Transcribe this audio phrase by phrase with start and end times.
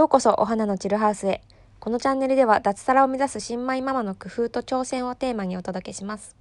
[0.00, 1.42] ようこそお花のチルハウスへ。
[1.78, 6.34] このチャンネルでは脱サラを目指す新米ママの工夫と挑戦をテーマにお届けします。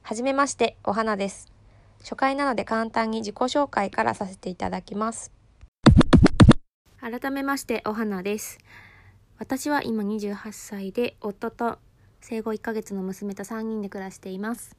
[0.00, 1.52] はじめまして、お花です。
[1.98, 5.32] 初回なので簡単に自己紹介からさせていただきます。
[6.98, 8.56] 改めまして、お花です。
[9.38, 11.76] 私は今28歳で、夫と
[12.22, 14.74] 生後1ヶ月の娘と3人で暮らしています。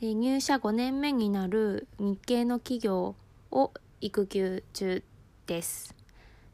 [0.00, 3.14] で入社5年目になる日系の企業
[3.52, 5.04] を育休中
[5.46, 5.95] です。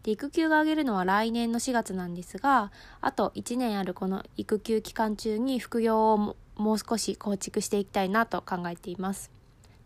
[0.02, 9.30] で育休が上げるのは来年の4月なんですがあと1年あるこの育休期間中に副業をもう少し構築していきたいなと考えています。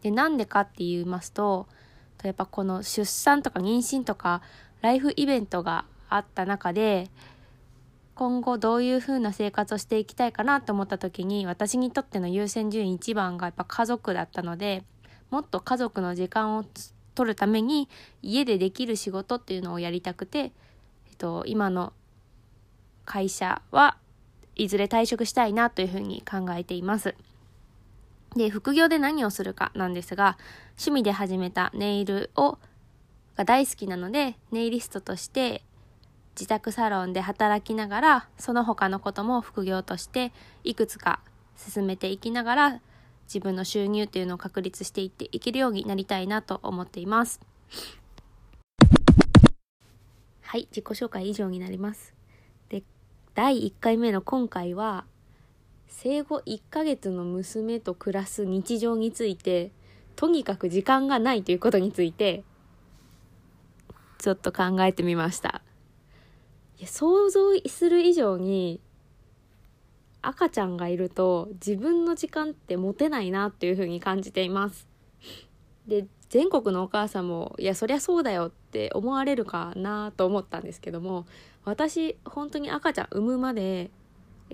[0.02, 1.66] でなんでかって言いますと
[2.22, 4.42] やっぱこの出産とか妊娠とか
[4.80, 7.08] ライフイベントがあった中で
[8.14, 14.84] 今後どういう風な生活をしていきたいかなと思った時に私にとっての優先順位一番がやっぱ家族だったので
[15.30, 16.64] もっと家族の時間を
[17.16, 17.88] 取るために
[18.22, 20.52] 家でできる仕事っていうのをやりたくて、えっ
[21.18, 21.92] と、今の
[23.04, 23.96] 会社は
[24.54, 27.14] いずれ退職したいなというふうに考えています。
[28.36, 30.38] で、副業で何をするかなんですが、
[30.72, 32.58] 趣味で始めたネイルを
[33.36, 35.62] が大好きなので、ネイリストとして
[36.34, 40.32] 自宅サロンで働きながら、その他のことも副業として
[40.64, 41.20] いくつか
[41.56, 42.80] 進めていきながら、
[43.26, 47.40] 自分の収入っていうのを確立していっていけるようになりたいなと思っています。
[50.42, 52.14] はい、自己紹介以上になります。
[52.68, 52.82] で、
[53.34, 55.04] 第1回目の今回は、
[55.88, 59.72] 生後1ヶ月の娘と暮らす日常について、
[60.14, 62.44] とにかく時間がないということについて、
[64.18, 65.62] ちょっと考えてみました。
[66.78, 68.80] いや想像する以上に
[70.26, 74.88] 赤ちゃんがいると自分の時間って持てないなっていうふうに感じています。
[75.86, 81.24] で全国のお母さんもいやそりゃそうだよって思われるかなと思ったんですけども
[81.64, 83.90] 私本当に赤ちゃん産むまで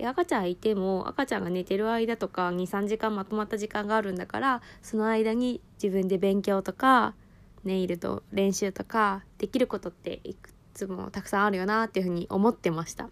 [0.05, 7.15] 赤ちゃんいても赤ちゃんが寝てる間とか23時間まとまった時間があるんだからその間に自分で勉強とか
[7.63, 13.09] ネイルと練習とかできることっていくつもたくさんあるよなっていうふうに思ってました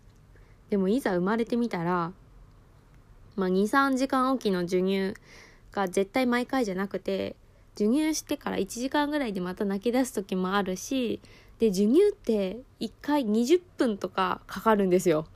[0.70, 2.12] でもいざ生まれてみたら
[3.36, 5.14] まあ、23時間おきの授乳
[5.72, 7.36] が絶対毎回じゃなくて
[7.76, 11.22] 授乳してから1時間ぐらいでまた泣き出す時もあるし
[11.60, 15.28] で授乳って1回20分とかかかるんですよ。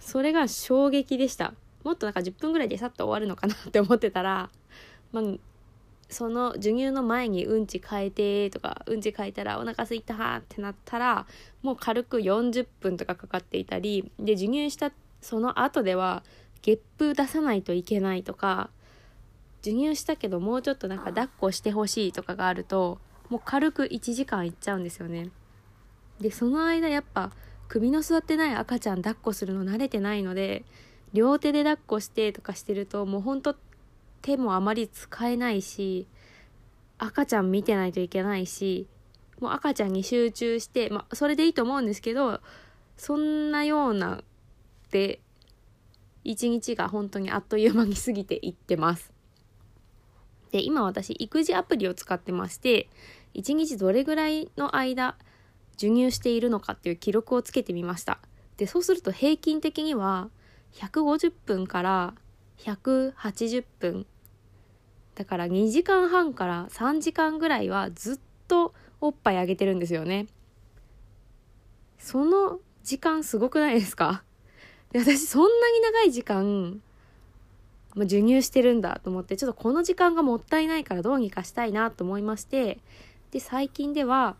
[0.00, 1.54] それが衝撃でした。
[1.84, 4.50] もっとなんか10分ぐらいでさっと終わるのかなって思ってたら、
[5.12, 5.24] まあ、
[6.08, 11.26] その授乳の前にうんち変えてとかうんち変えたらお腹すいたってなったら
[11.62, 14.90] もう軽く40分とかかかっていたりで授乳した
[15.22, 16.24] その後では
[16.62, 18.70] ゲップ出さないといけないとか
[19.62, 22.98] 授乳したけどもうちょっとなんか抱っこしてほしいとかがあると
[23.28, 25.30] もう軽く1時間いっちゃうんですよね。
[26.20, 27.30] でその間やっぱ
[27.68, 30.64] 首の座ってない赤ちゃん抱っこするの慣れてないので
[31.12, 33.56] 両手で抱っこしてとかしてるともうほんと
[34.22, 36.06] 手もあまり使えないし
[36.98, 38.86] 赤ちゃん見てないといけないし
[39.40, 42.40] もう赤ちゃんに集中してまあそれでいいと思うんですけど
[42.96, 44.22] そんなような
[44.90, 45.20] で
[46.24, 49.12] 一日が本当にあっという間に過ぎていってます。
[50.52, 52.88] で、今私、育児アプリを使ってまして、
[53.34, 55.16] 一日どれぐらいの間、
[55.72, 58.18] 授乳しているのかっていう記録をつけてみました。
[58.56, 60.28] で、そうすると平均的には、
[60.74, 62.14] 150分から
[62.58, 64.06] 180分。
[65.14, 70.26] だから2時間半から3時間ぐらいはずっとおっぱいあげてるんですよね。
[71.98, 74.22] その時間すごくないですか？
[74.92, 76.80] で私そんなに長い時間、
[77.94, 82.78] まあ、授乳してるんだと思ってちょっとこの時間がもったいないからどうにかしたいなと思いまして
[83.30, 84.36] で最近では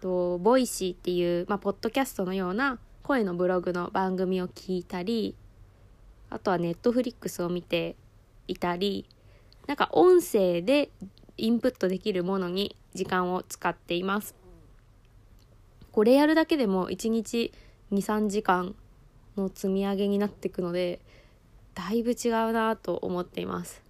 [0.00, 5.34] とボイシーっていう、まあ、ポッドキャストのような声のブログの番組を聞いたり
[6.28, 7.96] あとはネットフリックスを見て
[8.48, 9.08] いたり
[9.66, 10.90] なんか音声で
[11.36, 14.34] インプットできるものに時間を使っています。
[15.90, 17.52] これやるだけでも1日
[17.92, 18.74] 2、3時間
[19.36, 21.00] の積み上げになっていくので
[21.74, 23.82] だいぶ違うなと思っています。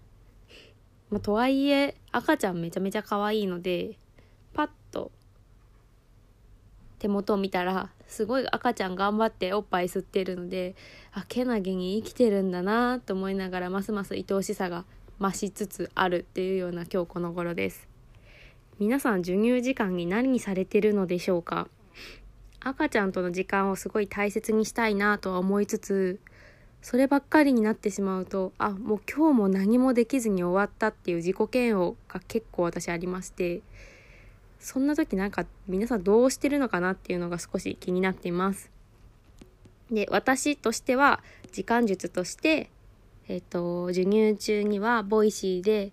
[1.10, 3.98] まあ、とはいえ赤ちゃんめちゃめちゃ可愛いので
[4.52, 5.12] パッと
[6.98, 10.74] 手元を見たらすごい赤ちゃん頑張っておっぱい吸ってるので
[11.12, 14.84] あけなげに生きてるんだなと思いながらますます愛おしさが
[15.20, 17.86] 増しつつあるっていうような今日この頃です。
[18.80, 21.68] 皆さん授乳時間に何されてるのでしょうか？
[22.64, 26.18] 赤ちゃんとの時間をすごい大切にしたいなとは思いつつ
[26.80, 33.62] そればっかりになってしまうとあもう今日も何もできずに終わったっていう自己嫌悪が結構私ありまして
[34.58, 38.70] そんな時なんか皆さんどうしてるのかなっていうのが少し気になっています。
[39.90, 41.22] で私としては
[41.52, 42.70] 時間術として
[43.28, 45.92] えっ、と授乳中にはボイシーで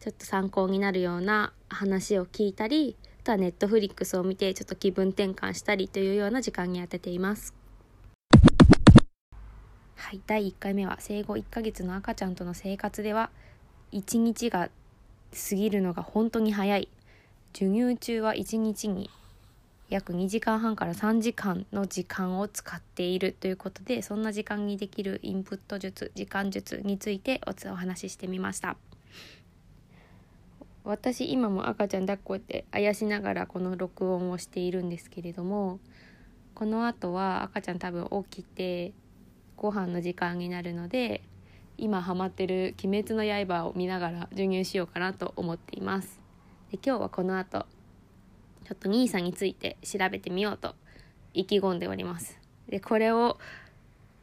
[0.00, 2.96] ちょっと参考になるような話を聞いたり
[3.28, 7.52] とはネットフリックスを見てちょっと気分転換したりというような時間に当てています。
[9.96, 13.28] はい第1回目は生後1ヶ月の赤ちゃんとの生活では
[13.92, 14.70] 1日が
[15.50, 16.88] 過ぎるのが本当に早い。
[17.52, 19.10] 授乳中は1日に
[19.90, 28.78] 約2時間半から3時間の時間を使っているということでそんな時間にできるインプット術時間術についてお話ししてみました。
[30.88, 35.80] 私今も赤ちゃん抱っこってあやしながらこの録音をしているんですけれども
[36.54, 38.92] この後は赤ちゃん多分起きて
[39.58, 41.20] ご飯の時間になるので
[41.76, 46.20] 今ハマってる「鬼滅の刃」を見ながら授乳しようかなと思っています。
[46.72, 47.66] で今日はこの後
[48.64, 50.74] ちょっと NISA について調べてみようと
[51.34, 52.40] 意気込んでおります。
[52.66, 53.38] でこれを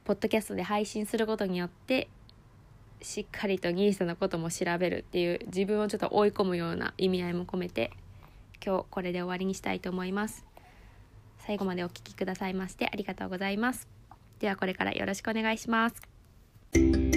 [0.04, 2.10] ポッドキャストで配信することによって
[3.02, 7.92] しっかりとギースのことも調べるっていう自分をちょっと追い込むような意味合いも込めて
[8.66, 10.46] 今日これで終わりにしたいと思います。
[11.40, 13.88] 最後までお聴きくださいましてありがとうございます。
[14.40, 17.15] ではこれからよろしくお願いします。